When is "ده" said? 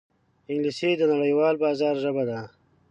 2.29-2.39